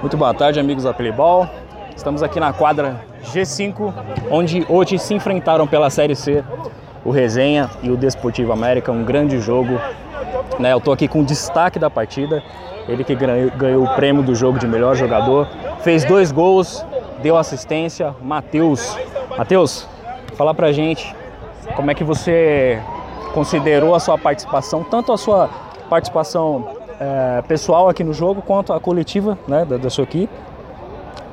[0.00, 1.48] Muito boa tarde, amigos da Playball.
[1.96, 3.00] Estamos aqui na quadra
[3.32, 3.92] G5,
[4.30, 6.44] onde hoje se enfrentaram pela Série C
[7.02, 9.80] o Resenha e o Desportivo América, um grande jogo.
[10.58, 12.42] Né, eu estou aqui com o destaque da partida,
[12.86, 15.48] ele que ganhou o prêmio do jogo de melhor jogador,
[15.80, 16.84] fez dois gols,
[17.22, 18.98] deu assistência, Matheus.
[19.36, 19.88] Matheus,
[20.34, 21.14] fala pra gente
[21.74, 22.82] como é que você
[23.32, 25.48] considerou a sua participação, tanto a sua
[25.88, 30.32] participação é, pessoal aqui no jogo quanto a coletiva né, da, da, sua equipe.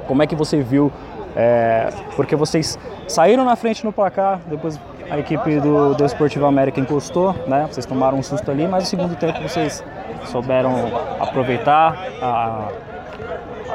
[0.07, 0.91] Como é que você viu?
[1.35, 4.79] É, porque vocês saíram na frente no placar, depois
[5.09, 7.67] a equipe do, do Esportivo América encostou, né?
[7.69, 9.83] Vocês tomaram um susto ali, mas no segundo tempo vocês
[10.25, 10.73] souberam
[11.19, 12.67] aproveitar a,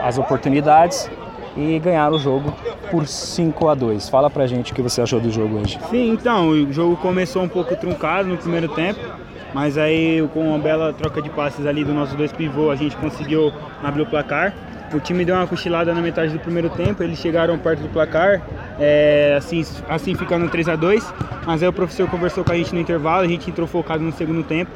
[0.05, 1.11] as oportunidades
[1.57, 2.53] e ganharam o jogo
[2.91, 4.09] por 5 a 2.
[4.09, 5.79] Fala pra gente o que você achou do jogo hoje.
[5.91, 9.01] Sim, então, o jogo começou um pouco truncado no primeiro tempo.
[9.55, 12.97] Mas aí com uma bela troca de passes ali dos nossos dois pivôs, a gente
[12.97, 13.53] conseguiu
[13.83, 14.55] abrir o placar.
[14.93, 18.41] O time deu uma cochilada na metade do primeiro tempo, eles chegaram perto do placar,
[18.81, 21.13] é, assim, assim ficando 3 a 2
[21.49, 24.13] mas aí o professor conversou com a gente no intervalo, a gente entrou focado no
[24.13, 24.71] segundo tempo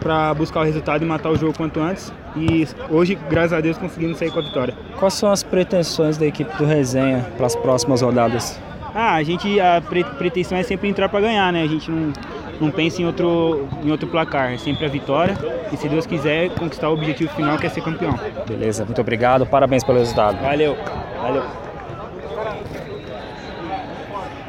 [0.00, 2.12] para buscar o resultado e matar o jogo quanto antes.
[2.34, 4.74] E hoje, graças a Deus, conseguimos sair com a vitória.
[4.98, 8.60] Quais são as pretensões da equipe do Resenha para as próximas rodadas?
[8.92, 9.80] Ah, a gente a
[10.18, 11.62] pretensão é sempre entrar para ganhar, né?
[11.62, 12.12] A gente não
[12.60, 15.36] não pensa em outro, em outro placar, é sempre a vitória
[15.72, 18.18] e se Deus quiser conquistar o objetivo final que é ser campeão.
[18.46, 20.40] Beleza, muito obrigado, parabéns pelo resultado.
[20.40, 20.76] Valeu,
[21.20, 21.42] valeu.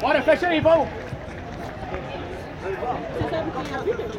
[0.00, 0.88] Bora, fecha aí, vamos!